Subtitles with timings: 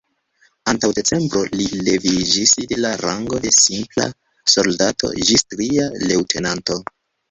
[0.71, 4.11] Antaŭ decembro, li leviĝis de la rango de simpla
[4.57, 6.85] soldato ĝis tria leŭtenanto.